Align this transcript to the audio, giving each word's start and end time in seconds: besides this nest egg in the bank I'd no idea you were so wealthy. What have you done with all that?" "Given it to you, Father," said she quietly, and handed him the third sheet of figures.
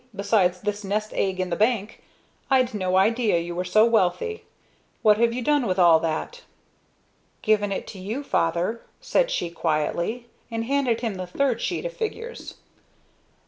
besides 0.15 0.61
this 0.61 0.83
nest 0.83 1.13
egg 1.13 1.39
in 1.39 1.51
the 1.51 1.55
bank 1.55 2.01
I'd 2.49 2.73
no 2.73 2.97
idea 2.97 3.37
you 3.37 3.53
were 3.53 3.63
so 3.63 3.85
wealthy. 3.85 4.45
What 5.03 5.19
have 5.19 5.31
you 5.31 5.43
done 5.43 5.67
with 5.67 5.77
all 5.77 5.99
that?" 5.99 6.41
"Given 7.43 7.71
it 7.71 7.85
to 7.89 7.99
you, 7.99 8.23
Father," 8.23 8.81
said 8.99 9.29
she 9.29 9.51
quietly, 9.51 10.25
and 10.49 10.65
handed 10.65 11.01
him 11.01 11.17
the 11.17 11.27
third 11.27 11.61
sheet 11.61 11.85
of 11.85 11.93
figures. 11.93 12.55